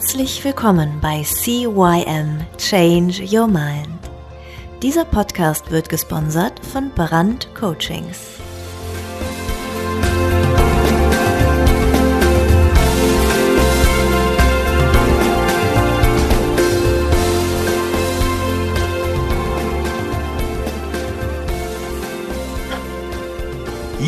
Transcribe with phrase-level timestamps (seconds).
[0.00, 3.86] Herzlich willkommen bei CYM Change Your Mind.
[4.82, 8.40] Dieser Podcast wird gesponsert von Brand Coachings.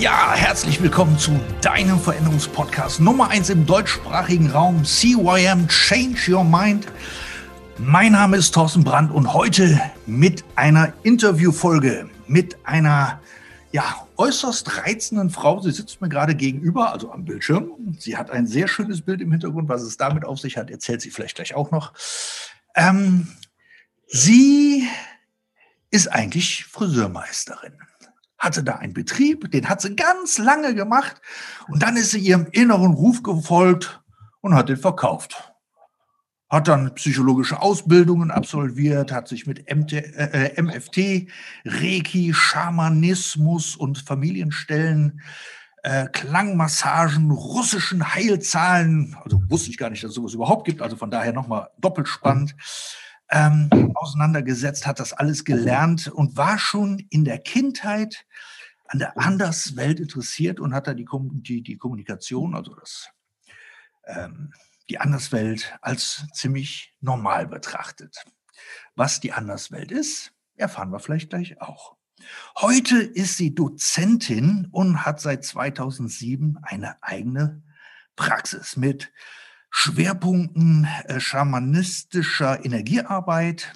[0.02, 1.30] Ja, herzlich willkommen zu
[1.60, 6.88] deinem Veränderungspodcast Nummer 1 im deutschsprachigen Raum, CYM Change Your Mind.
[7.78, 13.20] Mein Name ist Thorsten Brandt und heute mit einer Interviewfolge mit einer
[13.70, 15.60] ja, äußerst reizenden Frau.
[15.60, 17.70] Sie sitzt mir gerade gegenüber, also am Bildschirm.
[17.96, 19.68] Sie hat ein sehr schönes Bild im Hintergrund.
[19.68, 21.92] Was es damit auf sich hat, erzählt sie vielleicht gleich auch noch.
[22.74, 23.28] Ähm,
[24.08, 24.84] sie
[25.92, 27.74] ist eigentlich Friseurmeisterin
[28.42, 31.22] hatte da einen Betrieb, den hat sie ganz lange gemacht
[31.68, 34.02] und dann ist sie ihrem inneren Ruf gefolgt
[34.40, 35.52] und hat den verkauft.
[36.50, 41.28] Hat dann psychologische Ausbildungen absolviert, hat sich mit MT, äh, MFT,
[41.64, 45.20] Reiki, Schamanismus und Familienstellen,
[45.84, 50.96] äh, Klangmassagen, russischen Heilzahlen, also wusste ich gar nicht, dass es sowas überhaupt gibt, also
[50.96, 52.56] von daher nochmal doppelt spannend.
[53.34, 58.26] Ähm, auseinandergesetzt, hat das alles gelernt und war schon in der Kindheit
[58.92, 63.08] an der Anderswelt interessiert und hat da die, die, die Kommunikation, also das,
[64.04, 64.52] ähm,
[64.90, 68.22] die Anderswelt als ziemlich normal betrachtet.
[68.94, 71.96] Was die Anderswelt ist, erfahren wir vielleicht gleich auch.
[72.60, 77.62] Heute ist sie Dozentin und hat seit 2007 eine eigene
[78.14, 79.10] Praxis mit
[79.70, 83.72] Schwerpunkten äh, schamanistischer Energiearbeit,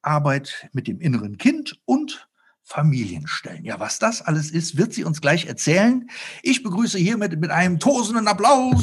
[0.00, 2.27] Arbeit mit dem inneren Kind und
[2.68, 3.64] Familienstellen.
[3.64, 6.08] Ja, was das alles ist, wird sie uns gleich erzählen.
[6.42, 8.82] Ich begrüße hiermit mit einem tosenden Applaus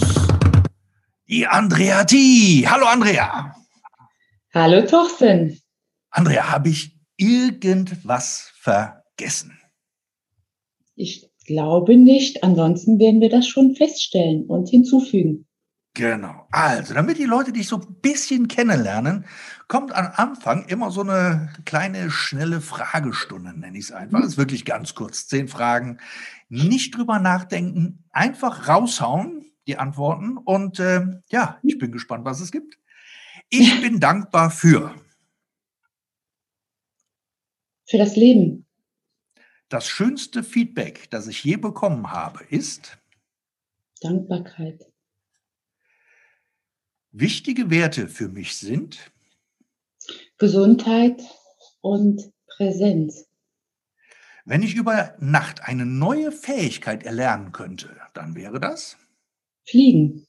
[1.27, 2.65] die Andrea T.
[2.67, 3.55] Hallo Andrea.
[4.53, 5.59] Hallo Thorsten.
[6.09, 9.57] Andrea, habe ich irgendwas vergessen?
[10.95, 12.43] Ich glaube nicht.
[12.43, 15.44] Ansonsten werden wir das schon feststellen und hinzufügen.
[15.95, 16.45] Genau.
[16.51, 19.25] Also, damit die Leute dich so ein bisschen kennenlernen,
[19.69, 24.19] kommt am Anfang immer so eine kleine, schnelle Fragestunde, nenne ich es einfach.
[24.19, 25.25] Das ist wirklich ganz kurz.
[25.27, 25.99] Zehn Fragen.
[26.49, 30.37] Nicht drüber nachdenken, einfach raushauen, die Antworten.
[30.37, 32.77] Und äh, ja, ich bin gespannt, was es gibt.
[33.49, 34.93] Ich bin dankbar für.
[37.87, 38.65] Für das Leben.
[39.69, 42.97] Das schönste Feedback, das ich je bekommen habe, ist.
[44.01, 44.91] Dankbarkeit.
[47.17, 49.09] Wichtige Werte für mich sind
[50.37, 51.23] Gesundheit
[51.79, 53.25] und Präsenz.
[54.43, 58.97] Wenn ich über Nacht eine neue Fähigkeit erlernen könnte, dann wäre das
[59.63, 60.27] Fliegen.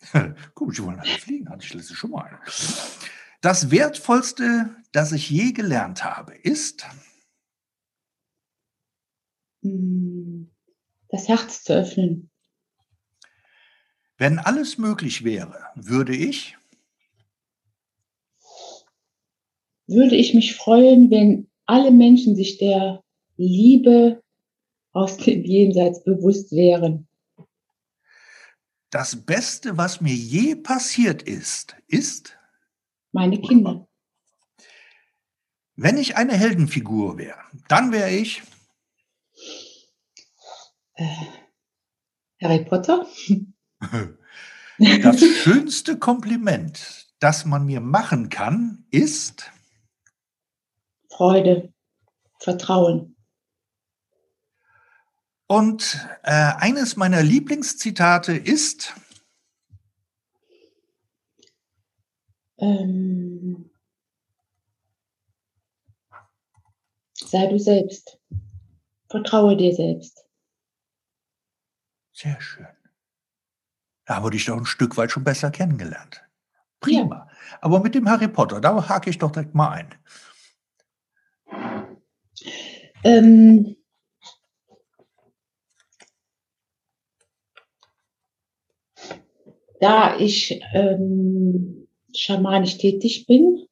[0.54, 2.40] Guck, ich wollte fliegen, hatte ich letztens schon mal.
[3.40, 6.88] Das Wertvollste, das ich je gelernt habe, ist
[9.62, 10.50] hm,
[11.08, 12.30] das Herz zu öffnen.
[14.18, 16.56] Wenn alles möglich wäre, würde ich?
[19.86, 23.02] Würde ich mich freuen, wenn alle Menschen sich der
[23.36, 24.22] Liebe
[24.92, 27.06] aus dem Jenseits bewusst wären.
[28.90, 32.38] Das Beste, was mir je passiert ist, ist?
[33.12, 33.86] Meine Kinder.
[35.74, 38.42] Wenn ich eine Heldenfigur wäre, dann wäre ich?
[40.94, 41.04] Äh,
[42.40, 43.06] Harry Potter.
[44.78, 49.50] Das schönste Kompliment, das man mir machen kann, ist
[51.08, 51.72] Freude,
[52.40, 53.16] Vertrauen.
[55.46, 58.94] Und äh, eines meiner Lieblingszitate ist
[62.58, 63.70] ähm,
[67.28, 68.20] Sei du selbst.
[69.08, 70.24] Vertraue dir selbst.
[72.12, 72.75] Sehr schön.
[74.06, 76.22] Da wurde ich doch ein Stück weit schon besser kennengelernt.
[76.80, 77.16] Prima.
[77.16, 77.28] Ja.
[77.60, 79.94] Aber mit dem Harry Potter, da hake ich doch direkt mal ein.
[83.02, 83.76] Ähm,
[89.80, 93.66] da ich ähm, schamanisch tätig bin,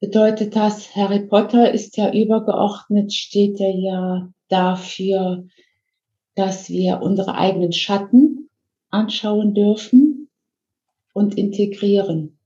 [0.00, 5.46] bedeutet das, Harry Potter ist ja übergeordnet, steht er ja dafür,
[6.34, 8.47] dass wir unsere eigenen Schatten
[8.90, 10.28] anschauen dürfen
[11.12, 12.38] und integrieren.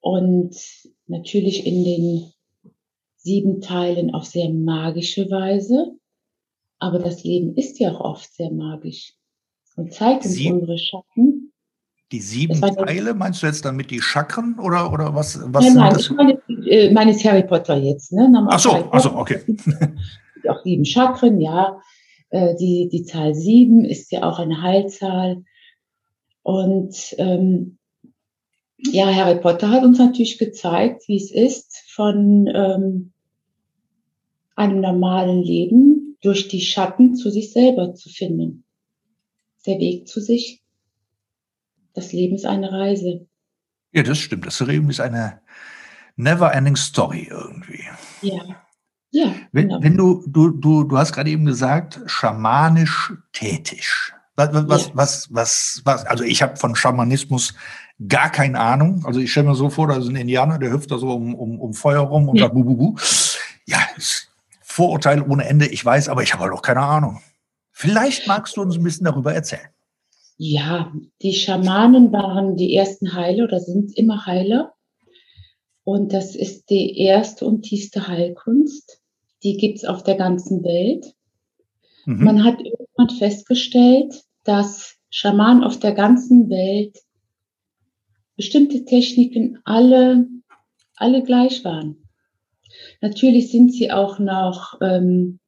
[0.00, 0.54] Und
[1.06, 2.32] natürlich in den
[3.16, 5.96] sieben Teilen auf sehr magische Weise.
[6.78, 9.14] Aber das Leben ist ja auch oft sehr magisch.
[9.76, 10.60] und zeigt uns Sieben?
[10.60, 11.52] unsere Schatten.
[12.12, 15.96] Die sieben Teile, meinst du jetzt damit die Chakren oder, oder was, was nein, nein,
[15.98, 18.12] ich meine, äh, meines Harry Potter jetzt.
[18.12, 18.30] Ne?
[18.50, 19.20] Ach so, ach so, Potter.
[19.20, 19.40] okay.
[20.48, 21.80] Auch sieben Chakren, ja.
[22.34, 25.44] Äh, die, die Zahl sieben ist ja auch eine Heilzahl.
[26.42, 27.78] Und ähm,
[28.76, 33.12] ja, Harry Potter hat uns natürlich gezeigt, wie es ist, von ähm,
[34.56, 38.64] einem normalen Leben durch die Schatten zu sich selber zu finden.
[39.64, 40.60] Der Weg zu sich.
[41.92, 43.28] Das Leben ist eine Reise.
[43.92, 44.44] Ja, das stimmt.
[44.44, 45.40] Das Leben ist eine
[46.16, 47.84] never-ending Story irgendwie.
[48.22, 48.63] Ja.
[49.14, 49.80] Ja, Wenn, genau.
[49.80, 53.86] wenn du, du, du, du hast gerade eben gesagt, schamanisch tätig.
[54.34, 54.90] Was, was, Ja.
[54.94, 57.54] was, was, was, also ich habe von Schamanismus
[58.08, 59.04] gar keine Ahnung.
[59.06, 61.32] Also ich stelle mir so vor, da ist ein Indianer, der hüpft da so um,
[61.36, 62.46] um, um Feuer rum und Ja.
[62.46, 62.96] sagt bu, bu, bu.
[63.66, 63.78] Ja,
[64.62, 67.20] Vorurteil ohne Ende, ich weiß, aber ich habe halt auch keine Ahnung.
[67.70, 69.68] Vielleicht magst du uns ein bisschen darüber erzählen.
[70.38, 74.72] Ja, die Schamanen waren die ersten Heiler oder sind immer Heiler.
[75.84, 79.00] Und das ist die erste und tiefste Heilkunst.
[79.44, 81.14] Die gibt's auf der ganzen Welt.
[82.06, 82.24] Mhm.
[82.24, 86.98] Man hat irgendwann festgestellt, dass Schamanen auf der ganzen Welt
[88.36, 90.26] bestimmte Techniken alle,
[90.96, 92.08] alle gleich waren.
[93.00, 95.38] Natürlich sind sie auch noch ähm,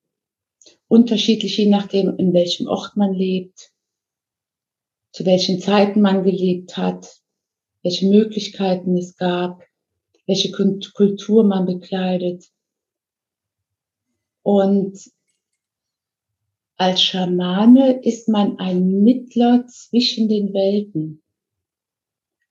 [0.88, 3.72] unterschiedlich, je nachdem, in welchem Ort man lebt,
[5.12, 7.16] zu welchen Zeiten man gelebt hat,
[7.82, 9.62] welche Möglichkeiten es gab,
[10.26, 12.44] welche Kult- Kultur man bekleidet.
[14.46, 15.10] Und
[16.76, 21.20] als Schamane ist man ein Mittler zwischen den Welten.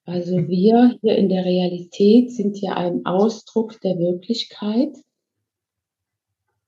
[0.03, 4.93] Also wir hier in der Realität sind ja ein Ausdruck der Wirklichkeit.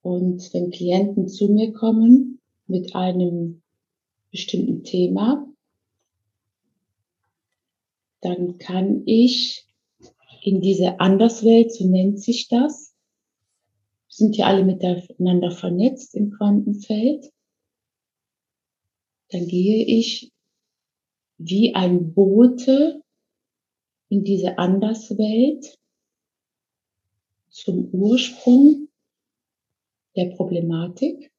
[0.02, 3.62] Und wenn Klienten zu mir kommen mit einem
[4.32, 5.46] bestimmten Thema,
[8.22, 9.68] dann kann ich
[10.42, 12.87] in diese Anderswelt, so nennt sich das,
[14.18, 17.32] sind ja alle miteinander vernetzt im Quantenfeld,
[19.30, 20.32] dann gehe ich
[21.38, 23.04] wie ein Bote
[24.10, 25.78] in diese Anderswelt
[27.50, 28.88] zum Ursprung
[30.16, 31.32] der Problematik.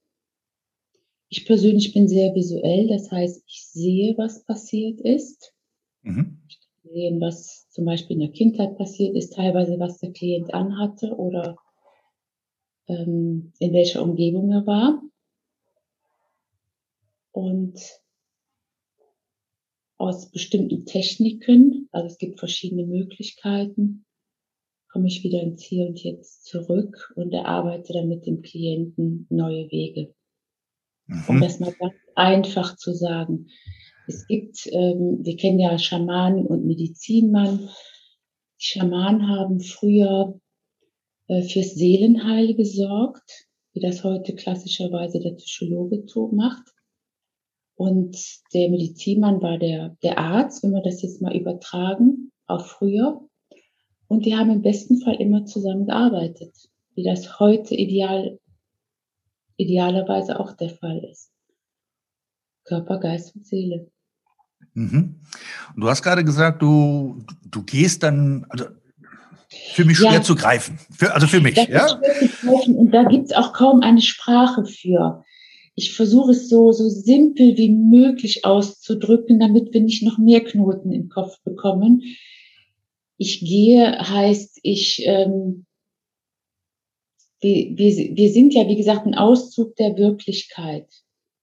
[1.31, 5.53] Ich persönlich bin sehr visuell, das heißt, ich sehe, was passiert ist,
[6.03, 6.39] Mhm.
[6.85, 11.59] sehen, was zum Beispiel in der Kindheit passiert ist, teilweise was der Klient anhatte oder
[12.89, 15.03] ähm, in welcher Umgebung er war.
[17.33, 17.79] Und
[19.99, 24.07] aus bestimmten Techniken, also es gibt verschiedene Möglichkeiten,
[24.91, 29.71] komme ich wieder ins Hier und Jetzt zurück und erarbeite dann mit dem Klienten neue
[29.71, 30.15] Wege.
[31.27, 31.41] Um Mhm.
[31.41, 33.49] das mal ganz einfach zu sagen.
[34.07, 37.69] Es gibt, ähm, wir kennen ja Schamanen und Medizinmann.
[38.61, 40.41] Die Schamanen haben früher
[41.29, 46.73] fürs Seelenheil gesorgt, wie das heute klassischerweise der Psychologe macht.
[47.75, 48.17] Und
[48.55, 53.21] der Medizinmann war der, der Arzt, wenn wir das jetzt mal übertragen, auch früher.
[54.09, 56.57] Und die haben im besten Fall immer zusammengearbeitet,
[56.95, 58.41] wie das heute ideal,
[59.57, 61.31] idealerweise auch der Fall ist.
[62.65, 63.91] Körper, Geist und Seele.
[64.75, 65.21] Mhm.
[65.75, 68.65] Und du hast gerade gesagt, du, du gehst dann, also
[69.73, 70.23] für mich schwer Ja.
[70.23, 70.79] zu greifen.
[70.91, 72.01] Für, also für mich, Das ja?
[72.67, 75.25] und da gibt es auch kaum eine Sprache für.
[75.75, 80.91] Ich versuche es so, so simpel wie möglich auszudrücken, damit wir nicht noch mehr Knoten
[80.91, 82.03] im Kopf bekommen.
[83.17, 85.67] Ich gehe heißt, ich, ähm,
[87.41, 90.89] wir, wir, wir sind ja, wie gesagt, ein Auszug der Wirklichkeit.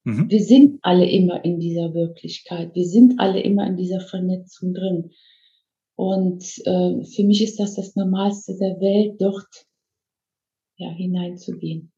[0.04, 0.30] Mhm.
[0.30, 2.74] Wir sind alle immer in dieser Wirklichkeit.
[2.74, 5.12] Wir sind alle immer in dieser Vernetzung drin.
[5.96, 9.48] Und äh, für mich ist das das Normalste der Welt, dort
[10.76, 11.90] ja, hineinzugehen.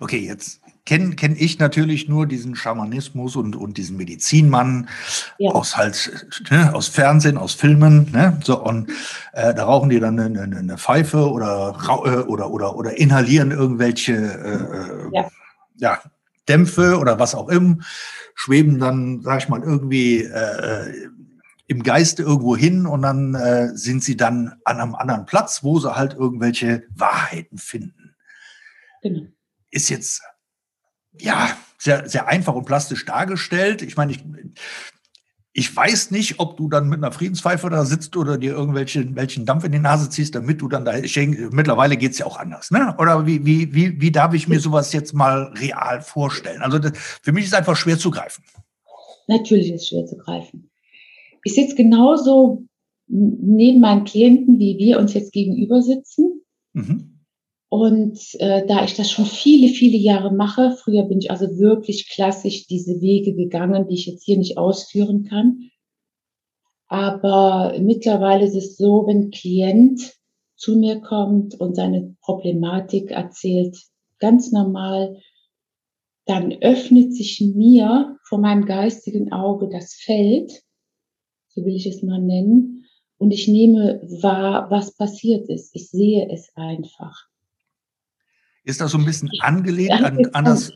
[0.00, 4.88] Okay, jetzt kenne kenn ich natürlich nur diesen Schamanismus und, und diesen Medizinmann
[5.38, 5.50] Ja.
[5.50, 8.40] aus halt, ne, aus Fernsehen, aus Filmen, ne?
[8.42, 8.90] So, und
[9.34, 14.14] äh, da rauchen die dann eine, eine, Pfeife oder, äh, oder, oder, oder inhalieren irgendwelche
[14.14, 15.28] äh, Ja.
[15.76, 16.00] ja,
[16.48, 17.76] Dämpfe oder was auch immer,
[18.34, 21.08] schweben dann, sag ich mal, irgendwie äh,
[21.68, 25.78] im Geiste irgendwo hin und dann äh, sind sie dann an einem anderen Platz, wo
[25.78, 28.08] sie halt irgendwelche Wahrheiten finden
[29.02, 29.26] Genau.
[29.70, 30.22] ist jetzt
[31.20, 33.82] ja sehr, sehr einfach und plastisch dargestellt.
[33.82, 34.24] Ich meine, ich,
[35.52, 39.46] ich weiß nicht, ob du dann mit einer Friedenspfeife da sitzt oder dir irgendwelchen welchen
[39.46, 40.96] Dampf in die Nase ziehst, damit du dann da.
[40.98, 42.94] Ich denke, mittlerweile geht's ja auch anders, ne?
[42.98, 46.62] Oder wie, wie, wie, wie darf ich mir sowas jetzt mal real vorstellen?
[46.62, 48.44] Also das, für mich ist einfach schwer zu greifen.
[49.26, 50.70] Natürlich ist es schwer zu greifen.
[51.44, 52.64] Ich sitze genauso
[53.06, 56.42] neben meinen Klienten, wie wir uns jetzt gegenüber sitzen.
[56.72, 57.18] Mhm.
[57.70, 62.08] Und äh, da ich das schon viele, viele Jahre mache, früher bin ich also wirklich
[62.08, 65.70] klassisch diese Wege gegangen, die ich jetzt hier nicht ausführen kann.
[66.86, 70.14] Aber mittlerweile ist es so, wenn ein Klient
[70.56, 73.76] zu mir kommt und seine Problematik erzählt,
[74.18, 75.18] ganz normal,
[76.24, 80.62] dann öffnet sich mir vor meinem geistigen Auge das Feld,
[81.58, 82.78] so will ich es mal nennen,
[83.18, 85.74] und ich nehme wahr, was passiert ist.
[85.74, 87.26] Ich sehe es einfach.
[88.64, 90.72] Ist das so ein bisschen angelehnt an, an, das,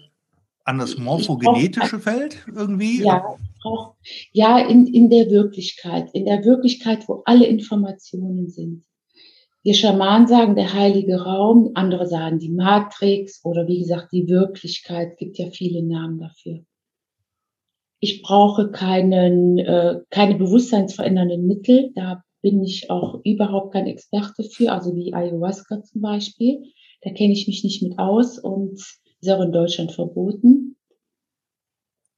[0.65, 3.03] an das morphogenetische Feld irgendwie?
[3.03, 3.95] Ja, auch,
[4.33, 6.11] ja in, in der Wirklichkeit.
[6.15, 8.85] In der Wirklichkeit, wo alle Informationen sind.
[9.63, 15.17] Wir Schamanen sagen der heilige Raum, andere sagen die Matrix oder wie gesagt die Wirklichkeit,
[15.19, 16.65] gibt ja viele Namen dafür.
[18.05, 24.73] Ich brauche keinen, äh, keine bewusstseinsverändernden Mittel, da bin ich auch überhaupt kein Experte für,
[24.73, 26.65] also wie Ayahuasca zum Beispiel.
[27.03, 30.77] Da kenne ich mich nicht mit aus und ist auch in Deutschland verboten.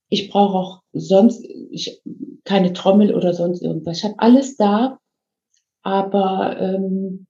[0.09, 2.01] Ich brauche auch sonst ich,
[2.45, 3.99] keine Trommel oder sonst irgendwas.
[3.99, 4.99] Ich habe alles da,
[5.83, 7.27] aber ähm,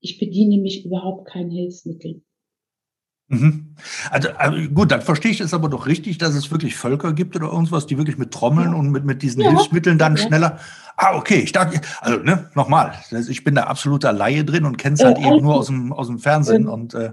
[0.00, 2.20] ich bediene mich überhaupt kein Hilfsmittel.
[3.28, 3.76] Mhm.
[4.10, 7.34] Also, also, gut, dann verstehe ich es aber doch richtig, dass es wirklich Völker gibt
[7.36, 8.78] oder irgendwas, die wirklich mit Trommeln ja.
[8.78, 9.50] und mit, mit diesen ja.
[9.50, 10.58] Hilfsmitteln dann schneller.
[10.96, 12.92] Ah, okay, ich dachte, also ne, nochmal,
[13.28, 16.06] ich bin da absoluter Laie drin und kenne es halt eben nur aus dem, aus
[16.06, 16.64] dem Fernsehen.
[16.64, 17.12] Ähm, und, äh,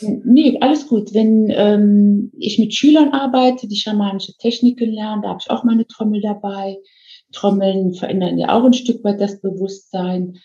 [0.00, 1.12] nee, alles gut.
[1.12, 5.86] Wenn ähm, ich mit Schülern arbeite, die schamanische Techniken lernen, da habe ich auch meine
[5.86, 6.78] Trommel dabei.
[7.32, 10.38] Trommeln verändern ja auch ein Stück weit das Bewusstsein.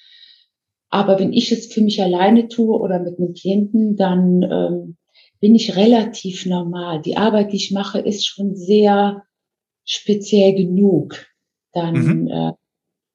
[0.89, 4.97] Aber wenn ich es für mich alleine tue oder mit einem Klienten, dann ähm,
[5.39, 7.01] bin ich relativ normal.
[7.01, 9.23] Die Arbeit, die ich mache, ist schon sehr
[9.85, 11.25] speziell genug.
[11.73, 12.27] Dann, mhm.
[12.27, 12.51] äh,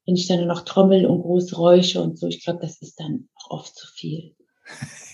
[0.06, 3.28] wenn ich dann noch trommel und groß räusche und so, ich glaube, das ist dann
[3.34, 4.34] auch oft zu viel.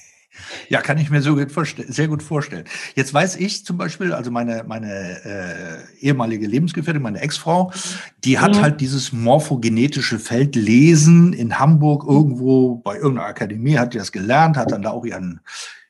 [0.69, 1.51] Ja, kann ich mir so gut
[1.89, 2.65] sehr gut vorstellen.
[2.95, 7.73] Jetzt weiß ich zum Beispiel, also meine, meine äh, ehemalige Lebensgefährtin, meine Ex-Frau,
[8.25, 8.63] die hat ja.
[8.63, 14.57] halt dieses morphogenetische Feld Lesen in Hamburg irgendwo bei irgendeiner Akademie, hat die das gelernt,
[14.57, 15.41] hat dann da auch ihren,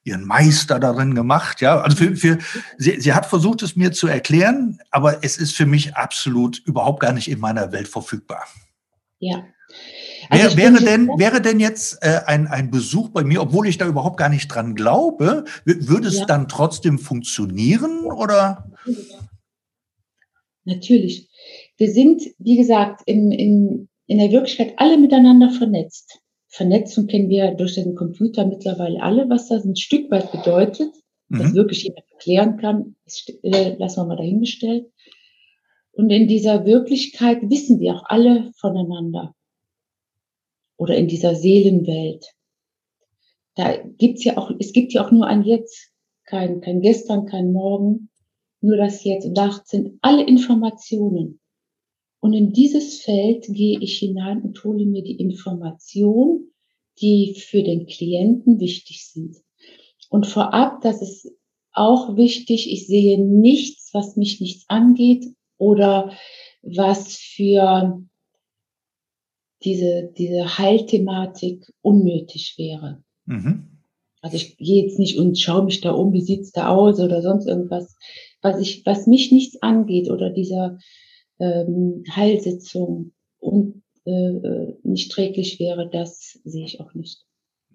[0.06, 1.60] ihren Meister darin gemacht.
[1.60, 2.38] Ja, also für, für
[2.78, 7.00] sie, sie hat versucht, es mir zu erklären, aber es ist für mich absolut überhaupt
[7.00, 8.44] gar nicht in meiner Welt verfügbar.
[9.18, 9.44] Ja.
[10.28, 13.86] Also wäre, denn, wäre denn jetzt äh, ein, ein Besuch bei mir, obwohl ich da
[13.86, 16.24] überhaupt gar nicht dran glaube, würde es ja.
[16.24, 18.70] dann trotzdem funktionieren oder?
[20.64, 21.30] Natürlich.
[21.76, 26.20] Wir sind, wie gesagt, in, in, in der Wirklichkeit alle miteinander vernetzt.
[26.48, 30.92] Vernetzung kennen wir durch den Computer mittlerweile alle, was das ein Stück weit bedeutet,
[31.28, 31.38] mhm.
[31.38, 34.86] das wirklich jemand erklären kann, ist, äh, lassen wir mal dahingestellt.
[35.92, 39.34] Und in dieser Wirklichkeit wissen wir auch alle voneinander
[40.76, 42.26] oder in dieser Seelenwelt.
[43.54, 45.92] Da gibt's ja auch, es gibt ja auch nur ein Jetzt,
[46.24, 48.10] kein, kein Gestern, kein Morgen,
[48.60, 49.24] nur das Jetzt.
[49.26, 51.40] Und da sind alle Informationen.
[52.20, 56.52] Und in dieses Feld gehe ich hinein und hole mir die Informationen,
[57.00, 59.36] die für den Klienten wichtig sind.
[60.08, 61.30] Und vorab, das ist
[61.72, 65.26] auch wichtig, ich sehe nichts, was mich nichts angeht
[65.58, 66.12] oder
[66.62, 68.02] was für
[69.62, 73.02] diese, diese Heilthematik unnötig wäre.
[73.26, 73.82] Mhm.
[74.22, 77.22] Also ich gehe jetzt nicht und schaue mich da um, wie sieht's da aus oder
[77.22, 77.96] sonst irgendwas.
[78.42, 80.78] Was ich, was mich nichts angeht oder dieser
[81.38, 87.24] ähm, Heilsitzung und äh, nicht träglich wäre, das sehe ich auch nicht.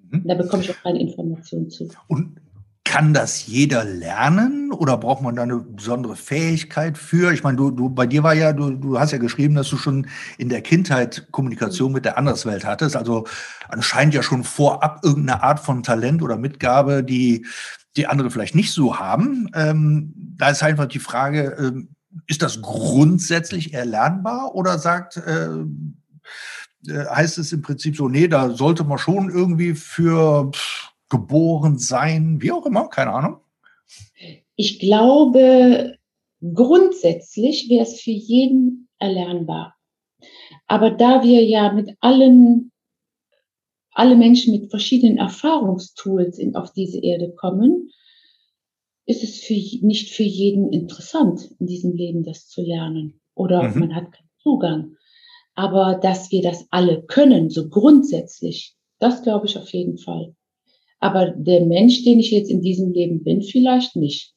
[0.09, 0.23] Mhm.
[0.25, 1.89] Da bekomme ich auch keine Informationen zu.
[2.07, 2.39] Und
[2.83, 7.31] kann das jeder lernen oder braucht man da eine besondere Fähigkeit für?
[7.31, 9.77] Ich meine, du, du bei dir war ja, du, du hast ja geschrieben, dass du
[9.77, 12.97] schon in der Kindheit Kommunikation mit der Anderswelt hattest.
[12.97, 13.25] Also
[13.69, 17.45] anscheinend ja schon vorab irgendeine Art von Talent oder Mitgabe, die
[17.97, 19.49] die andere vielleicht nicht so haben.
[19.53, 21.89] Ähm, da ist einfach die Frage, ähm,
[22.27, 25.49] ist das grundsätzlich erlernbar oder sagt äh,
[26.87, 30.51] äh, heißt es im Prinzip so, nee, da sollte man schon irgendwie für
[31.09, 33.37] geboren sein, wie auch immer, keine Ahnung?
[34.55, 35.97] Ich glaube,
[36.41, 39.75] grundsätzlich wäre es für jeden erlernbar.
[40.67, 42.71] Aber da wir ja mit allen,
[43.91, 47.89] alle Menschen mit verschiedenen Erfahrungstools in, auf diese Erde kommen,
[49.05, 53.19] ist es für, nicht für jeden interessant, in diesem Leben das zu lernen.
[53.33, 53.79] Oder mhm.
[53.79, 54.95] man hat keinen Zugang.
[55.55, 60.35] Aber dass wir das alle können, so grundsätzlich, das glaube ich auf jeden Fall.
[60.99, 64.33] Aber der Mensch, den ich jetzt in diesem Leben bin, vielleicht nicht.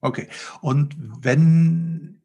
[0.00, 0.28] Okay.
[0.62, 2.17] Und wenn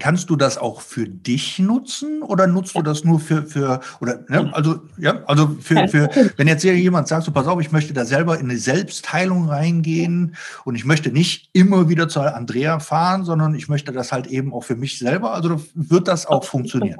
[0.00, 4.24] Kannst du das auch für dich nutzen oder nutzt du das nur für, für oder
[4.28, 4.50] ne?
[4.52, 7.92] also ja, also für, für wenn jetzt hier jemand sagt, so pass auf, ich möchte
[7.92, 13.24] da selber in eine Selbstheilung reingehen und ich möchte nicht immer wieder zur Andrea fahren,
[13.24, 16.48] sondern ich möchte das halt eben auch für mich selber, also wird das auch Auf
[16.48, 16.98] funktionieren.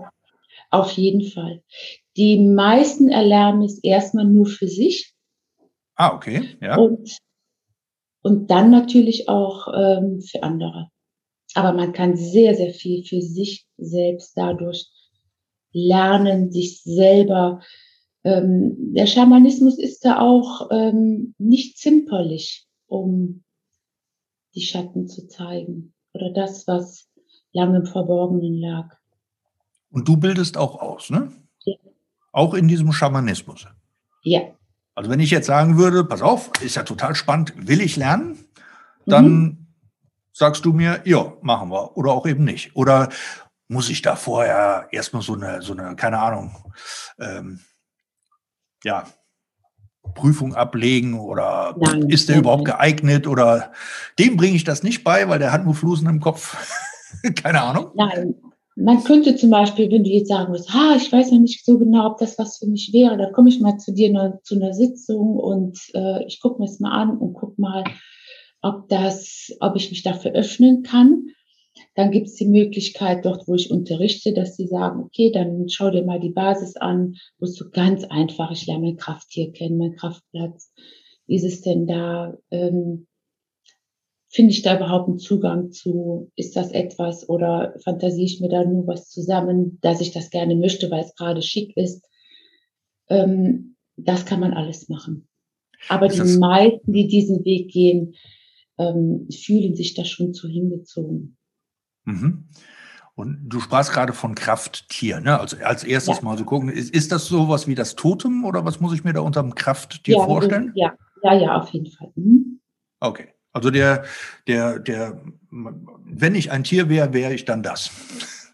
[0.71, 1.63] Auf jeden Fall.
[2.17, 5.13] Die meisten erlernen es erstmal nur für sich.
[5.97, 6.77] Ah, okay, ja.
[6.77, 7.19] Und,
[8.23, 10.89] und dann natürlich auch ähm, für andere.
[11.55, 14.91] Aber man kann sehr, sehr viel für sich selbst dadurch
[15.73, 17.61] lernen, sich selber.
[18.25, 23.43] Ähm, der Schamanismus ist da auch ähm, nicht zimperlich, um
[24.55, 27.09] die Schatten zu zeigen oder das, was
[27.53, 28.97] lange im Verborgenen lag.
[29.91, 31.33] Und du bildest auch aus, ne?
[31.65, 31.75] Ja.
[32.33, 33.67] Auch in diesem Schamanismus.
[34.23, 34.41] Ja.
[34.95, 38.39] Also wenn ich jetzt sagen würde, pass auf, ist ja total spannend, will ich lernen,
[39.07, 39.62] dann mhm
[40.33, 42.75] sagst du mir, ja, machen wir oder auch eben nicht.
[42.75, 43.09] Oder
[43.69, 46.51] muss ich da vorher erstmal so eine, so eine, keine Ahnung,
[47.19, 47.61] ähm,
[48.85, 49.07] ja,
[50.15, 53.73] Prüfung ablegen oder nein, ist der überhaupt geeignet oder
[54.19, 56.57] dem bringe ich das nicht bei, weil der hat nur Flusen im Kopf.
[57.43, 57.93] keine Ahnung.
[57.95, 58.35] Nein,
[58.75, 61.79] man könnte zum Beispiel, wenn du jetzt sagen würdest, ha, ich weiß noch nicht so
[61.79, 64.57] genau, ob das was für mich wäre, dann komme ich mal zu dir ne, zu
[64.57, 67.85] einer Sitzung und äh, ich gucke mir das mal an und guck mal,
[68.63, 71.27] ob das, ob ich mich dafür öffnen kann.
[71.95, 75.91] Dann gibt es die Möglichkeit dort, wo ich unterrichte, dass sie sagen, okay, dann schau
[75.91, 79.79] dir mal die Basis an, wo es so ganz einfach, ich lerne mein Krafttier kennen,
[79.79, 80.73] mein Kraftplatz.
[81.27, 82.37] Wie ist es denn da?
[82.51, 83.07] Ähm,
[84.29, 86.31] Finde ich da überhaupt einen Zugang zu?
[86.37, 90.57] Ist das etwas oder fantasiere ich mir da nur was zusammen, dass ich das gerne
[90.57, 92.07] möchte, weil es gerade schick ist?
[93.09, 95.29] Ähm, das kann man alles machen.
[95.89, 98.15] Aber die meisten, die diesen Weg gehen,
[98.79, 101.37] ähm, fühlen sich da schon zu hingezogen.
[102.05, 102.49] Mhm.
[103.15, 105.39] Und du sprachst gerade von Krafttier, ne?
[105.39, 106.23] Also als erstes ja.
[106.23, 109.13] mal so gucken, ist, ist das sowas wie das Totem oder was muss ich mir
[109.13, 110.73] da unter dem Krafttier ja, vorstellen?
[110.75, 112.11] Ja, ja, ja, auf jeden Fall.
[112.17, 112.61] Mhm.
[113.01, 113.29] Okay.
[113.53, 114.05] Also der,
[114.47, 117.91] der, der, wenn ich ein Tier wäre, wäre ich dann das.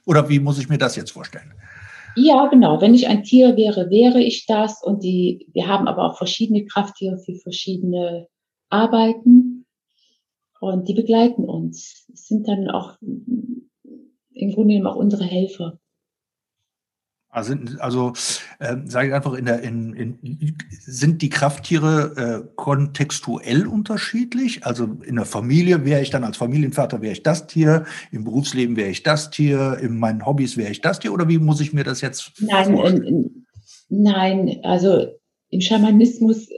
[0.07, 1.55] Oder wie muss ich mir das jetzt vorstellen?
[2.17, 2.81] Ja, genau.
[2.81, 4.83] Wenn ich ein Tier wäre, wäre ich das.
[4.83, 8.27] Und die, wir haben aber auch verschiedene Krafttiere für verschiedene
[8.71, 9.48] Arbeiten.
[10.61, 12.07] Und die begleiten uns.
[12.15, 15.79] Sind dann auch im Grunde genommen auch unsere Helfer.
[17.31, 18.13] Also, also
[18.59, 24.65] äh, sage ich einfach, in der, in, in, sind die Krafttiere äh, kontextuell unterschiedlich?
[24.65, 28.77] Also in der Familie wäre ich dann als Familienvater wäre ich das Tier, im Berufsleben
[28.77, 31.75] wäre ich das Tier, in meinen Hobbys wäre ich das Tier oder wie muss ich
[31.75, 33.47] mir das jetzt nein, vorstellen?
[33.91, 35.07] nein, also
[35.51, 36.49] im Schamanismus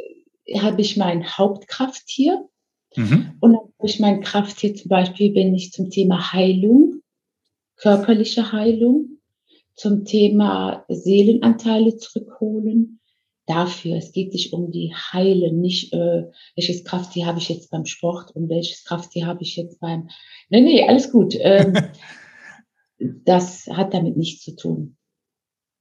[0.57, 2.49] habe ich mein Hauptkrafttier
[2.97, 3.33] mhm.
[3.41, 7.01] und durch mein Krafttier zum Beispiel bin ich zum Thema Heilung,
[7.77, 9.19] körperliche Heilung,
[9.75, 13.01] zum Thema Seelenanteile zurückholen.
[13.47, 16.25] Dafür, es geht sich um die Heile, nicht äh,
[16.55, 20.09] welches Krafttier habe ich jetzt beim Sport und welches Krafttier habe ich jetzt beim.
[20.51, 21.35] Nee, nee, alles gut.
[21.41, 21.73] Ähm,
[23.25, 24.97] das hat damit nichts zu tun.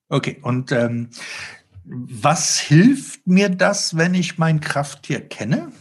[0.08, 1.10] Okay, und ähm,
[1.84, 5.72] was hilft mir das, wenn ich mein Krafttier kenne?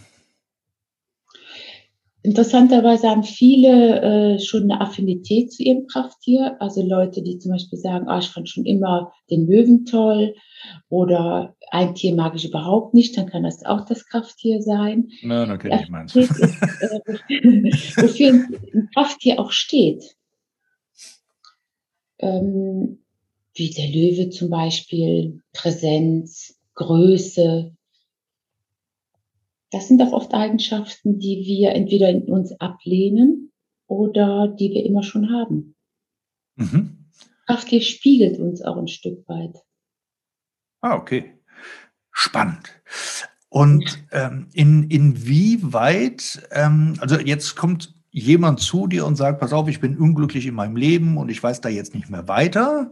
[2.22, 6.56] Interessanterweise haben viele äh, schon eine Affinität zu ihrem Krafttier.
[6.60, 10.34] Also Leute, die zum Beispiel sagen, ah, ich fand schon immer den Löwen toll
[10.88, 15.10] oder ein Tier mag ich überhaupt nicht, dann kann das auch das Krafttier sein.
[15.22, 16.16] Nein, okay, ich meins.
[16.16, 17.00] Ist, äh,
[18.02, 20.16] wofür ein Krafttier auch steht.
[22.18, 22.98] Ähm,
[23.54, 27.76] wie der Löwe zum Beispiel, Präsenz, Größe,
[29.70, 33.52] das sind doch oft Eigenschaften, die wir entweder in uns ablehnen
[33.86, 35.76] oder die wir immer schon haben.
[36.56, 37.10] Mhm.
[37.46, 39.56] Krafttier spiegelt uns auch ein Stück weit.
[40.80, 41.38] Ah, okay.
[42.12, 42.80] Spannend.
[43.48, 49.68] Und ähm, in, inwieweit, ähm, also jetzt kommt jemand zu dir und sagt, pass auf,
[49.68, 52.90] ich bin unglücklich in meinem Leben und ich weiß da jetzt nicht mehr weiter.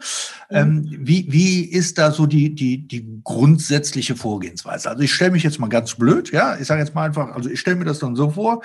[0.51, 4.91] Ähm, wie, wie ist da so die, die, die grundsätzliche Vorgehensweise?
[4.91, 7.49] Also ich stelle mich jetzt mal ganz blöd, ja, ich sage jetzt mal einfach, also
[7.49, 8.63] ich stelle mir das dann so vor,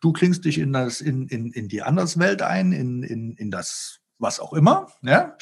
[0.00, 4.00] du klingst dich in das, in, in, in die Anderswelt ein, in, in, in das,
[4.18, 5.36] was auch immer, ja.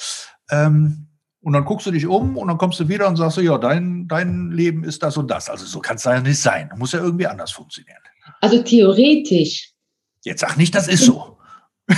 [0.51, 1.09] Ähm,
[1.41, 3.59] und dann guckst du dich um und dann kommst du wieder und sagst so, ja,
[3.59, 5.51] dein, dein Leben ist das und das.
[5.51, 6.71] Also so kann es ja nicht sein.
[6.77, 7.99] Muss ja irgendwie anders funktionieren.
[8.41, 9.72] Also theoretisch
[10.25, 11.37] Jetzt sag nicht, das ist so.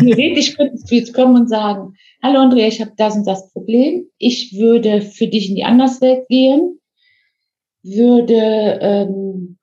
[0.00, 4.06] Theoretisch könntest du jetzt kommen und sagen, hallo Andrea, ich habe das und das Problem.
[4.18, 6.80] Ich würde für dich in die Anderswelt gehen,
[7.82, 9.58] würde ähm,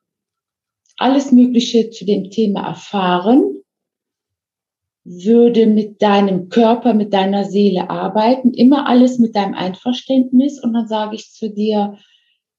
[0.97, 3.55] alles Mögliche zu dem Thema erfahren
[5.05, 10.87] würde mit deinem Körper, mit deiner Seele arbeiten, immer alles mit deinem Einverständnis und dann
[10.87, 11.97] sage ich zu dir,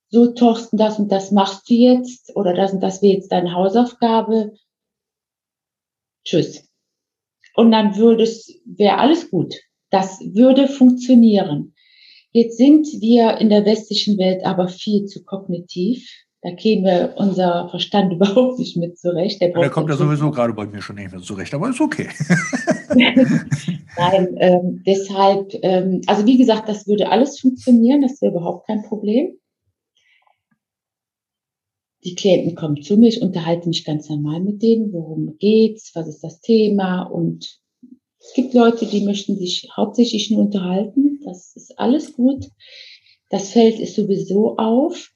[0.08, 3.52] so Thorsten, das und das machst du jetzt oder das und das wäre jetzt deine
[3.52, 4.52] Hausaufgabe.
[6.26, 6.68] Tschüss.
[7.54, 9.54] Und dann würde es, wäre alles gut.
[9.90, 11.74] Das würde funktionieren.
[12.32, 16.06] Jetzt sind wir in der westlichen Welt aber viel zu kognitiv.
[16.42, 19.40] Da käme unser Verstand überhaupt nicht mit zurecht.
[19.40, 22.08] Der, der kommt ja sowieso gerade bei mir schon nicht mehr zurecht, aber ist okay.
[22.94, 28.82] Nein, ähm, deshalb, ähm, also wie gesagt, das würde alles funktionieren, das wäre überhaupt kein
[28.82, 29.38] Problem.
[32.06, 36.06] Die Klienten kommen zu mir, ich unterhalte mich ganz normal mit denen, worum geht's, was
[36.06, 37.58] ist das Thema und
[38.20, 41.20] es gibt Leute, die möchten sich hauptsächlich nur unterhalten.
[41.24, 42.46] Das ist alles gut.
[43.28, 45.10] Das Feld ist sowieso auf.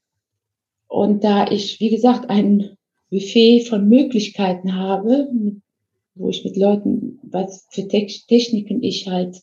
[0.89, 2.77] Und da ich, wie gesagt, ein
[3.09, 5.29] Buffet von Möglichkeiten habe,
[6.17, 9.41] wo ich mit Leuten, was für Techniken ich halt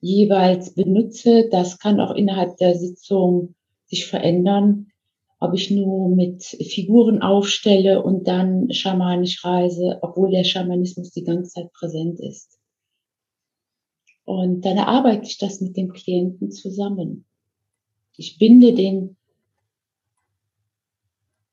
[0.00, 3.54] jeweils benutze, das kann auch innerhalb der Sitzung
[3.86, 4.88] sich verändern.
[5.44, 11.50] Ob ich nur mit Figuren aufstelle und dann schamanisch reise, obwohl der Schamanismus die ganze
[11.50, 12.58] Zeit präsent ist.
[14.24, 17.26] Und dann arbeite ich das mit dem Klienten zusammen.
[18.16, 19.18] Ich binde den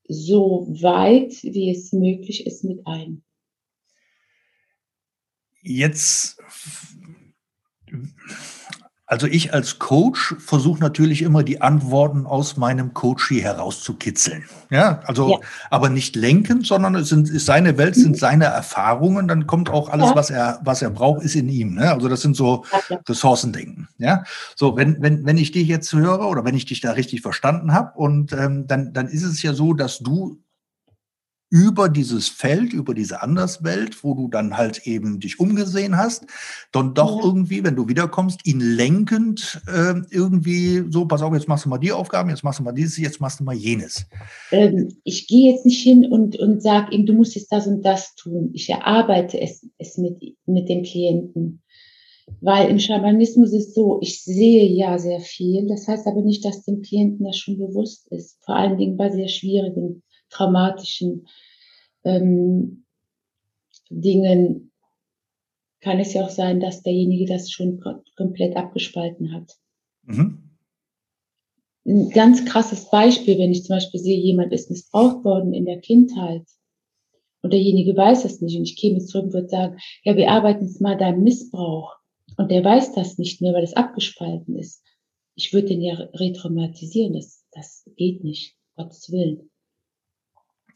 [0.07, 3.23] so weit, wie es möglich ist, mit ein.
[5.61, 6.41] Jetzt
[9.11, 14.45] also ich als Coach versuche natürlich immer die Antworten aus meinem Coachie herauszukitzeln.
[14.69, 15.39] Ja, also ja.
[15.69, 19.27] aber nicht lenken, sondern es sind ist seine Welt, sind seine Erfahrungen.
[19.27, 20.15] Dann kommt auch alles, ja.
[20.15, 21.75] was er was er braucht, ist in ihm.
[21.75, 21.91] Ne?
[21.91, 22.63] Also das sind so.
[23.09, 23.89] Ressourcendenken.
[23.97, 24.23] Ja,
[24.55, 27.73] so wenn wenn wenn ich dich jetzt höre oder wenn ich dich da richtig verstanden
[27.73, 30.39] habe und ähm, dann dann ist es ja so, dass du
[31.51, 36.25] über dieses Feld, über diese Anderswelt, wo du dann halt eben dich umgesehen hast,
[36.71, 37.25] dann doch ja.
[37.25, 41.77] irgendwie, wenn du wiederkommst, ihn lenkend äh, irgendwie so, pass auf, jetzt machst du mal
[41.77, 44.05] die Aufgaben, jetzt machst du mal dieses, jetzt machst du mal jenes.
[44.51, 47.83] Ähm, ich gehe jetzt nicht hin und, und sage ihm, du musst jetzt das und
[47.83, 48.51] das tun.
[48.53, 51.61] Ich erarbeite es, es mit, mit dem Klienten.
[52.39, 55.67] Weil im Schamanismus ist so, ich sehe ja sehr viel.
[55.67, 58.37] Das heißt aber nicht, dass dem Klienten das schon bewusst ist.
[58.45, 61.27] Vor allen Dingen bei sehr schwierigen traumatischen
[62.03, 62.85] ähm,
[63.89, 64.71] Dingen
[65.81, 67.81] kann es ja auch sein, dass derjenige das schon
[68.15, 69.57] komplett abgespalten hat.
[70.03, 70.57] Mhm.
[71.85, 75.79] Ein ganz krasses Beispiel, wenn ich zum Beispiel sehe, jemand ist missbraucht worden in der
[75.79, 76.45] Kindheit
[77.41, 80.65] und derjenige weiß es nicht und ich käme zurück und würde sagen, ja, wir arbeiten
[80.65, 81.95] jetzt mal deinen Missbrauch
[82.37, 84.83] und der weiß das nicht mehr, weil es abgespalten ist.
[85.35, 89.50] Ich würde den ja retraumatisieren, das, das geht nicht, Gottes Willen.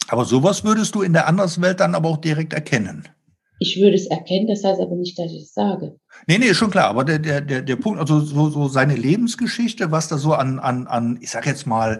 [0.07, 3.07] Aber sowas würdest du in der Anderswelt dann aber auch direkt erkennen.
[3.59, 5.97] Ich würde es erkennen, das heißt aber nicht, dass ich es sage.
[6.27, 6.89] Nee, nee, schon klar.
[6.89, 10.59] Aber der, der, der, der Punkt, also so, so seine Lebensgeschichte, was da so an,
[10.59, 11.99] an, an ich sag jetzt mal,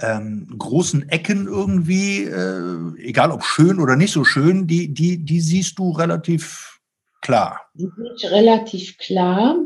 [0.00, 5.40] ähm, großen Ecken irgendwie, äh, egal ob schön oder nicht so schön, die, die, die
[5.40, 6.80] siehst du relativ
[7.20, 7.60] klar.
[7.74, 9.56] Die sind relativ klar,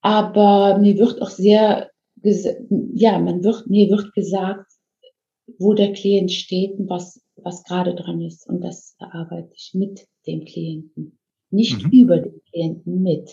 [0.00, 1.90] aber mir wird auch sehr,
[2.22, 4.66] ja, man wird, mir wird gesagt,
[5.58, 8.48] wo der Klient steht und was, was gerade dran ist.
[8.48, 11.18] Und das erarbeite ich mit dem Klienten.
[11.50, 11.90] Nicht mhm.
[11.90, 13.30] über den Klienten, mit.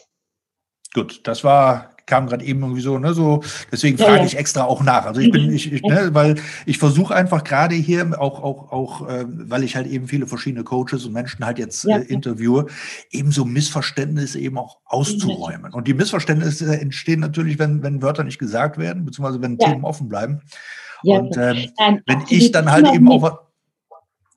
[0.94, 4.66] Gut, das war, kam gerade eben irgendwie so, ne, so, deswegen frage ja, ich extra
[4.66, 5.06] auch nach.
[5.06, 9.08] Also ich bin, ich, ich ne, weil ich versuche einfach gerade hier auch, auch, auch,
[9.08, 12.68] äh, weil ich halt eben viele verschiedene Coaches und Menschen halt jetzt ja, äh, interviewe,
[13.12, 15.74] eben so Missverständnisse eben auch auszuräumen.
[15.74, 20.10] Und die Missverständnisse entstehen natürlich, wenn, wenn Wörter nicht gesagt werden, beziehungsweise wenn Themen offen
[20.10, 20.42] bleiben.
[21.04, 23.40] Ja, und ähm, Nein, wenn ich dann halt eben mit, auch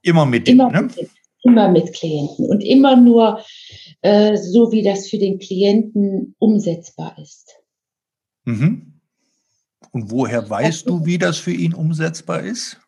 [0.03, 0.83] immer mit, immer, ne?
[0.83, 1.11] mit,
[1.43, 3.41] immer mit Klienten und immer nur
[4.03, 7.55] äh, so, wie das für den Klienten umsetzbar ist.
[8.45, 9.01] Mhm.
[9.93, 12.81] Und woher weißt du, wie das für ihn umsetzbar ist?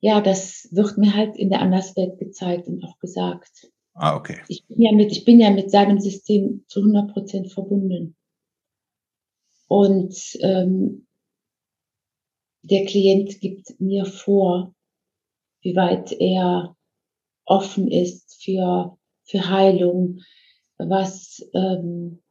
[0.00, 3.70] Ja, das wird mir halt in der Anderswelt gezeigt und auch gesagt.
[3.94, 4.40] Ah, okay.
[4.48, 8.16] Ich bin ja mit, ich bin ja mit seinem System zu 100 Prozent verbunden.
[9.68, 11.06] Und ähm,
[12.64, 14.74] der Klient gibt mir vor,
[15.60, 16.76] wie weit er
[17.44, 20.20] offen ist für, für Heilung,
[20.78, 22.22] was, ähm,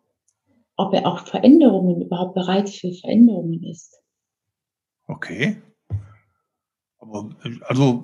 [0.75, 4.01] ob er auch Veränderungen, überhaupt bereit für Veränderungen ist.
[5.07, 5.61] Okay.
[6.97, 7.35] Aber
[7.67, 8.03] also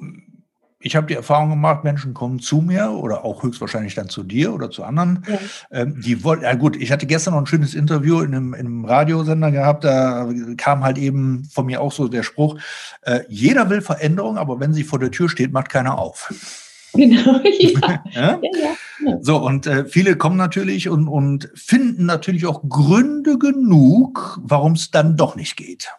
[0.82, 4.54] ich habe die Erfahrung gemacht, Menschen kommen zu mir oder auch höchstwahrscheinlich dann zu dir
[4.54, 5.26] oder zu anderen.
[5.28, 5.38] Ja.
[5.72, 8.66] Ähm, die wollten, ja gut, ich hatte gestern noch ein schönes Interview in einem, in
[8.66, 12.60] einem Radiosender gehabt, da kam halt eben von mir auch so der Spruch,
[13.02, 16.34] äh, jeder will Veränderung, aber wenn sie vor der Tür steht, macht keiner auf.
[16.92, 18.04] Genau, ja.
[18.10, 18.40] ja?
[18.42, 24.40] ja, ja so, und äh, viele kommen natürlich und, und finden natürlich auch Gründe genug,
[24.42, 25.90] warum es dann doch nicht geht.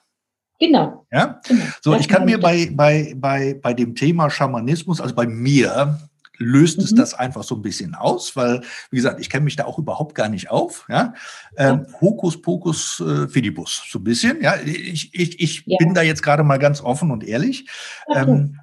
[0.61, 1.07] Genau.
[1.11, 1.40] Ja?
[1.49, 1.64] Genau.
[1.81, 5.99] So, ich kann mir bei, bei, bei, bei dem Thema Schamanismus, also bei mir,
[6.40, 6.85] löst mhm.
[6.85, 9.79] es das einfach so ein bisschen aus, weil, wie gesagt, ich kenne mich da auch
[9.79, 10.87] überhaupt gar nicht auf.
[10.88, 11.14] Ja?
[11.57, 14.40] Ähm, Hokuspokus äh, Fidibus, so ein bisschen.
[14.42, 14.55] Ja?
[14.64, 15.77] Ich, ich, ich ja.
[15.79, 17.68] bin da jetzt gerade mal ganz offen und ehrlich.
[18.07, 18.23] Okay.
[18.23, 18.61] Ähm,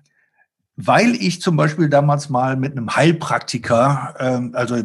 [0.76, 4.78] weil ich zum Beispiel damals mal mit einem Heilpraktiker, ähm, also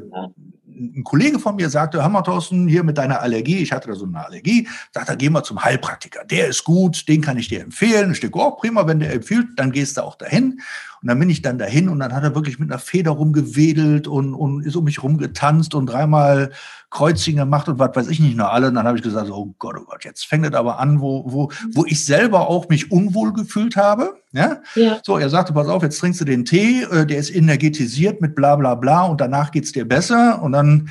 [0.74, 4.04] ein Kollege von mir sagte, Hammer Thorsten, hier mit deiner Allergie, ich hatte da so
[4.04, 6.24] eine Allergie, sagt er, geh mal zum Heilpraktiker.
[6.24, 8.12] Der ist gut, den kann ich dir empfehlen.
[8.12, 10.61] Ich denke, oh, prima, wenn der empfiehlt, dann gehst du auch dahin.
[11.02, 14.06] Und dann bin ich dann dahin und dann hat er wirklich mit einer Feder rumgewedelt
[14.06, 16.52] und, und ist um mich rumgetanzt und dreimal
[16.90, 18.68] Kreuzchen gemacht und was weiß ich nicht nur alle.
[18.68, 21.24] Und dann habe ich gesagt, oh Gott, oh Gott, jetzt fängt es aber an, wo,
[21.26, 24.21] wo, wo ich selber auch mich unwohl gefühlt habe.
[24.33, 24.62] Ja?
[24.75, 25.01] ja?
[25.05, 28.35] So, er sagte, pass auf, jetzt trinkst du den Tee, äh, der ist energetisiert mit
[28.35, 30.42] bla bla bla und danach geht's dir besser.
[30.42, 30.90] Und dann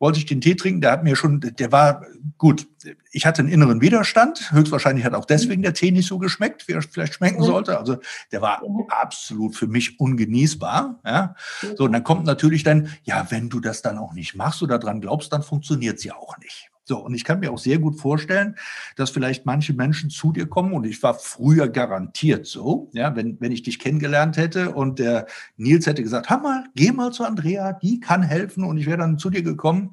[0.00, 2.06] wollte ich den Tee trinken, der hat mir schon, der war
[2.38, 2.66] gut.
[3.12, 4.50] Ich hatte einen inneren Widerstand.
[4.50, 7.78] Höchstwahrscheinlich hat auch deswegen der Tee nicht so geschmeckt, wie er vielleicht schmecken sollte.
[7.78, 7.98] Also
[8.32, 11.00] der war absolut für mich ungenießbar.
[11.04, 11.34] Ja.
[11.76, 14.78] So, und dann kommt natürlich dann, ja, wenn du das dann auch nicht machst oder
[14.78, 16.69] dran glaubst, dann funktioniert sie auch nicht.
[16.90, 18.56] So, und ich kann mir auch sehr gut vorstellen,
[18.96, 23.40] dass vielleicht manche Menschen zu dir kommen und ich war früher garantiert so, ja, wenn,
[23.40, 25.26] wenn ich dich kennengelernt hätte und der
[25.56, 29.18] Nils hätte gesagt, Hammer, geh mal zu Andrea, die kann helfen und ich wäre dann
[29.18, 29.92] zu dir gekommen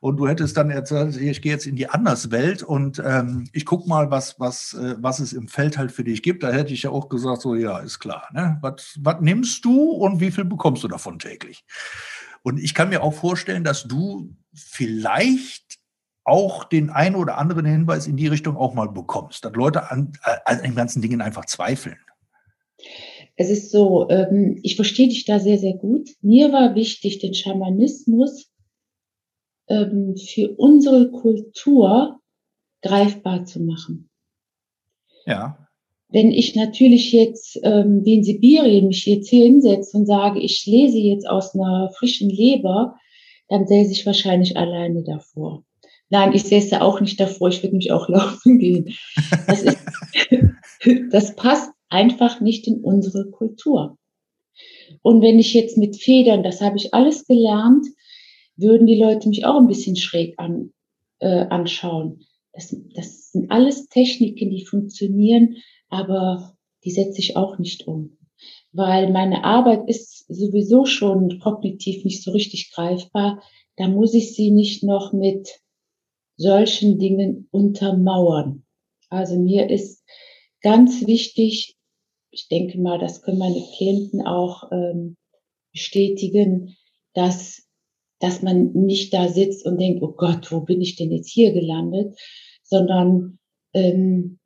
[0.00, 3.88] und du hättest dann erzählt, ich gehe jetzt in die Anderswelt und ähm, ich guck
[3.88, 6.44] mal, was, was, äh, was es im Feld halt für dich gibt.
[6.44, 8.28] Da hätte ich ja auch gesagt, so ja, ist klar.
[8.32, 8.56] Ne?
[8.60, 11.64] Was, was nimmst du und wie viel bekommst du davon täglich?
[12.44, 15.65] Und ich kann mir auch vorstellen, dass du vielleicht
[16.26, 20.12] auch den einen oder anderen Hinweis in die Richtung auch mal bekommst, dass Leute an,
[20.44, 21.96] an den ganzen Dingen einfach zweifeln.
[23.36, 26.10] Es ist so, ähm, ich verstehe dich da sehr, sehr gut.
[26.22, 28.50] Mir war wichtig, den Schamanismus
[29.68, 32.20] ähm, für unsere Kultur
[32.82, 34.08] greifbar zu machen.
[35.26, 35.68] Ja.
[36.08, 40.64] Wenn ich natürlich jetzt ähm, wie in Sibirien mich jetzt hier hinsetze und sage, ich
[40.66, 42.96] lese jetzt aus einer frischen Leber,
[43.48, 45.65] dann säße ich wahrscheinlich alleine davor.
[46.08, 48.94] Nein, ich säße auch nicht davor, ich würde mich auch laufen gehen.
[49.46, 49.78] Das, ist,
[51.10, 53.98] das passt einfach nicht in unsere Kultur.
[55.02, 57.86] Und wenn ich jetzt mit Federn, das habe ich alles gelernt,
[58.56, 60.72] würden die Leute mich auch ein bisschen schräg an,
[61.18, 62.24] äh, anschauen.
[62.52, 65.56] Das, das sind alles Techniken, die funktionieren,
[65.88, 68.16] aber die setze ich auch nicht um.
[68.72, 73.42] Weil meine Arbeit ist sowieso schon kognitiv nicht so richtig greifbar.
[73.76, 75.60] Da muss ich sie nicht noch mit
[76.36, 78.64] solchen Dingen untermauern.
[79.08, 80.04] Also mir ist
[80.62, 81.76] ganz wichtig,
[82.30, 85.16] ich denke mal, das können meine Klienten auch ähm,
[85.72, 86.76] bestätigen,
[87.14, 87.66] dass,
[88.20, 91.52] dass man nicht da sitzt und denkt, oh Gott, wo bin ich denn jetzt hier
[91.52, 92.18] gelandet,
[92.62, 93.38] sondern
[93.72, 94.38] ähm,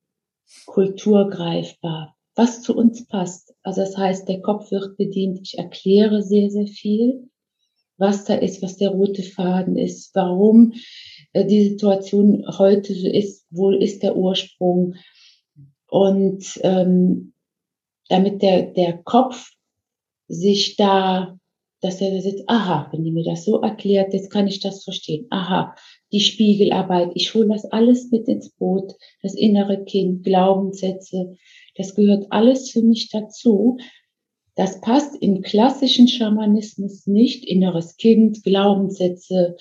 [0.66, 3.55] kulturgreifbar, was zu uns passt.
[3.62, 7.31] Also das heißt, der Kopf wird bedient, ich erkläre sehr, sehr viel,
[7.96, 10.72] was da ist, was der rote Faden ist, warum
[11.34, 14.94] die Situation heute so ist, wo ist der Ursprung.
[15.86, 17.32] Und ähm,
[18.08, 19.50] damit der, der Kopf
[20.28, 21.38] sich da,
[21.80, 24.84] dass er da sitzt, aha, wenn die mir das so erklärt, jetzt kann ich das
[24.84, 25.26] verstehen.
[25.30, 25.74] Aha,
[26.12, 31.36] die Spiegelarbeit, ich hole das alles mit ins Boot, das innere Kind, Glaubenssätze,
[31.76, 33.78] das gehört alles für mich dazu.
[34.56, 37.44] Das passt im klassischen Schamanismus nicht.
[37.46, 39.56] Inneres Kind, Glaubenssätze,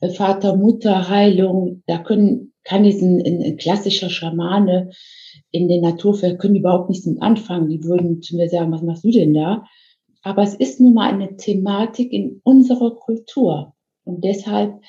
[0.00, 1.82] äh, Vater, Mutter, Heilung.
[1.86, 4.90] Da können, kann diesen ein, ein klassischer Schamane
[5.50, 7.68] in den Naturfeld können überhaupt nichts mit anfangen.
[7.68, 9.64] Die würden zu mir sagen, was machst du denn da?
[10.22, 13.74] Aber es ist nun mal eine Thematik in unserer Kultur.
[14.04, 14.80] Und deshalb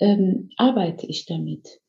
[0.00, 1.80] ähm, arbeite ich damit.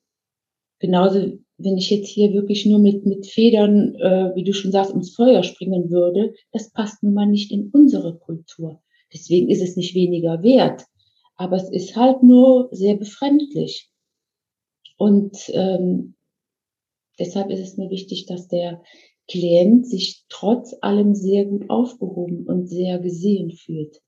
[0.79, 4.91] Genauso wenn ich jetzt hier wirklich nur mit, mit Federn, äh, wie du schon sagst,
[4.91, 8.81] ums Feuer springen würde, das passt nun mal nicht in unsere Kultur.
[9.13, 10.85] Deswegen ist es nicht weniger wert.
[11.35, 13.89] Aber es ist halt nur sehr befremdlich.
[14.97, 16.15] Und ähm,
[17.19, 18.81] deshalb ist es mir wichtig, dass der
[19.27, 24.01] Klient sich trotz allem sehr gut aufgehoben und sehr gesehen fühlt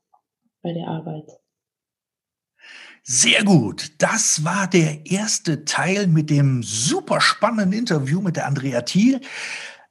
[0.62, 1.29] bei der Arbeit.
[3.12, 3.93] Sehr gut.
[3.98, 9.19] Das war der erste Teil mit dem super spannenden Interview mit der Andrea Thiel.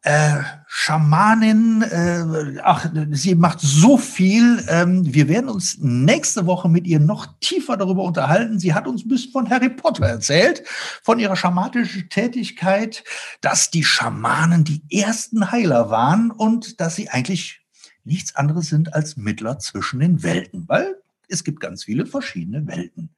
[0.02, 0.37] Äh,
[0.68, 4.64] Schamanin, äh, ach, sie macht so viel.
[4.68, 8.61] Ähm, wir werden uns nächste Woche mit ihr noch tiefer darüber unterhalten.
[8.61, 10.62] Sie hat uns ein bisschen von Harry Potter erzählt,
[11.02, 13.02] von ihrer schamatischen Tätigkeit,
[13.40, 17.62] dass die Schamanen die ersten Heiler waren und dass sie eigentlich
[18.04, 20.94] nichts anderes sind als Mittler zwischen den Welten, weil
[21.28, 23.10] es gibt ganz viele verschiedene Welten.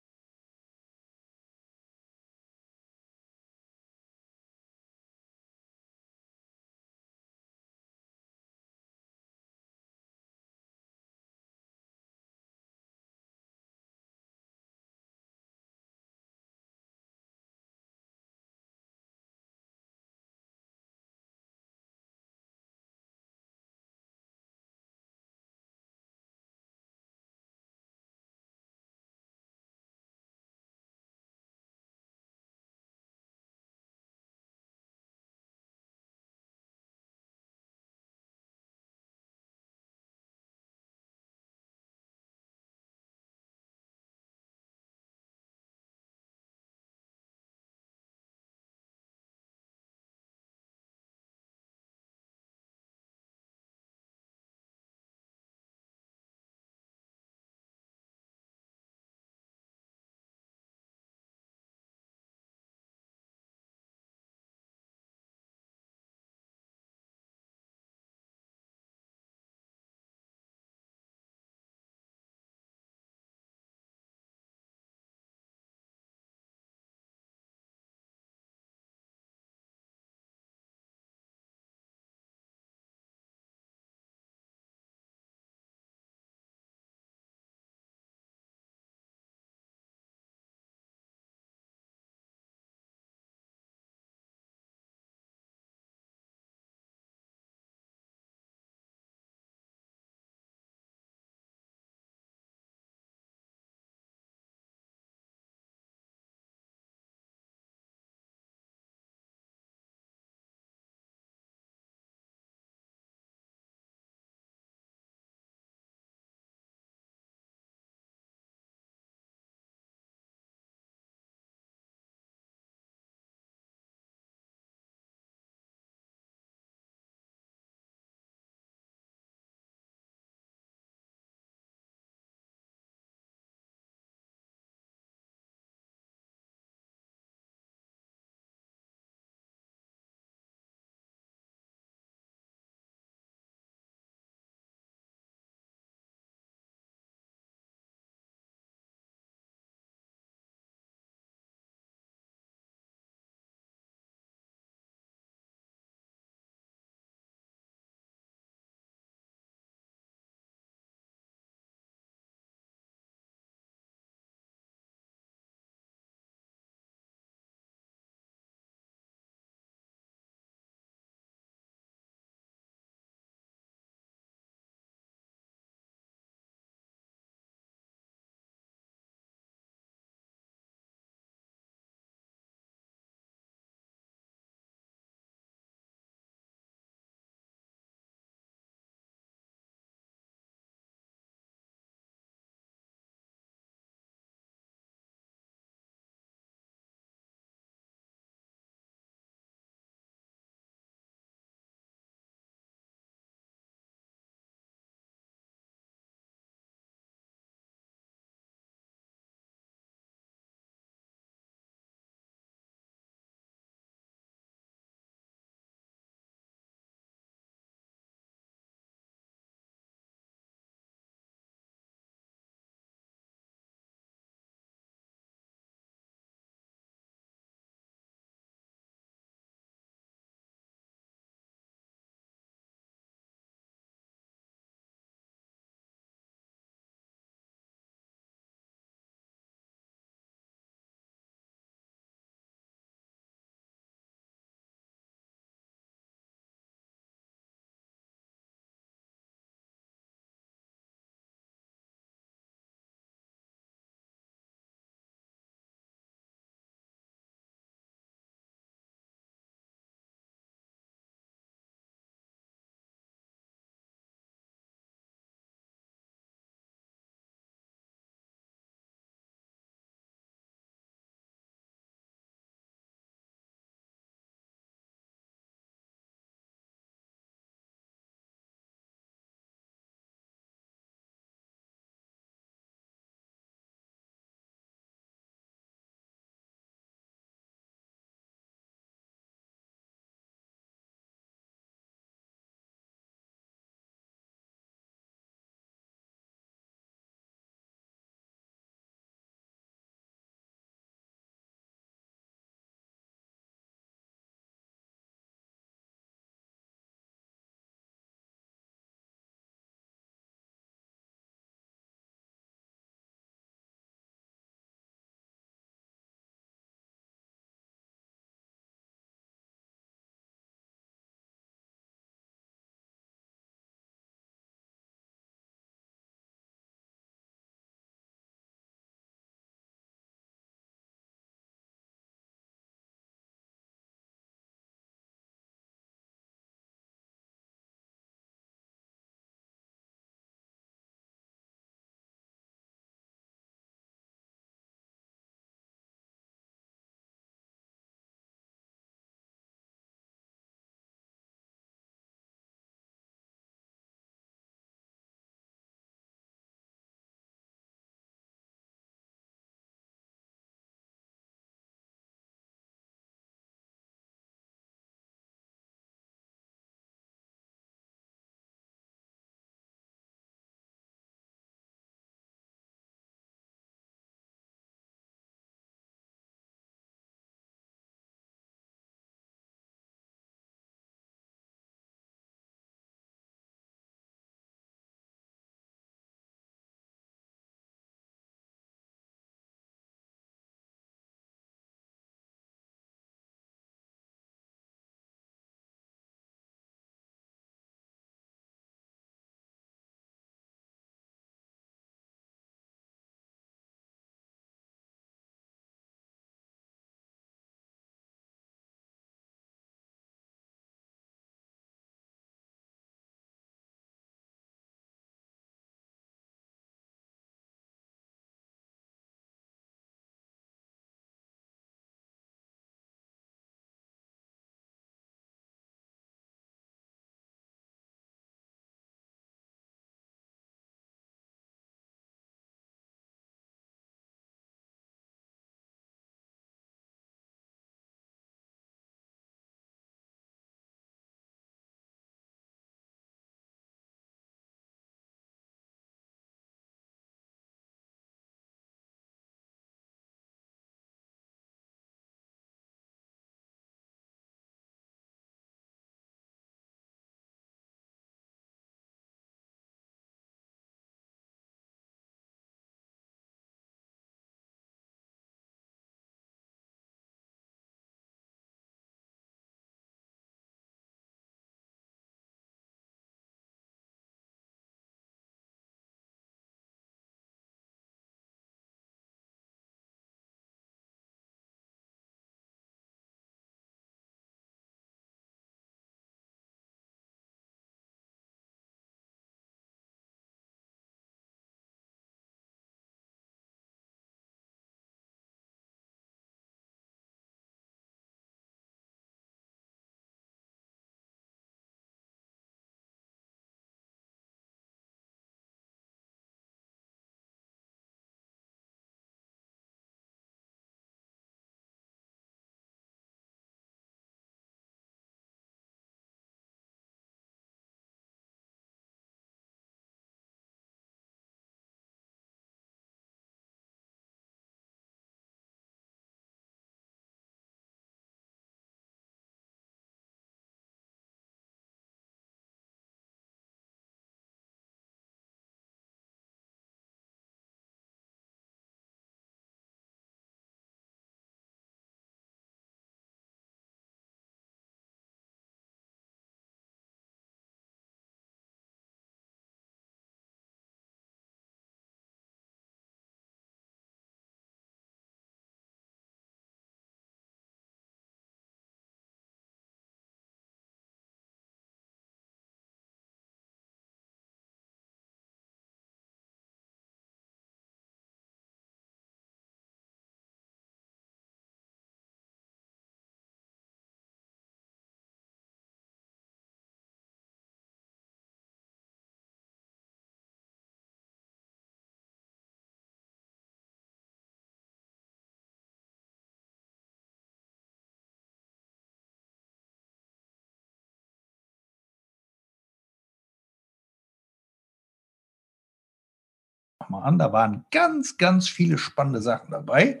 [596.92, 597.18] mal an.
[597.18, 600.00] Da waren ganz, ganz viele spannende Sachen dabei.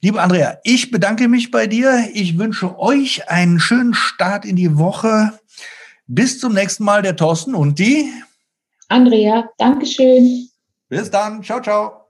[0.00, 2.08] Liebe Andrea, ich bedanke mich bei dir.
[2.12, 5.32] Ich wünsche euch einen schönen Start in die Woche.
[6.06, 8.08] Bis zum nächsten Mal, der Thorsten und die
[8.88, 9.48] Andrea.
[9.58, 10.48] Dankeschön.
[10.88, 11.42] Bis dann.
[11.42, 12.07] Ciao, ciao.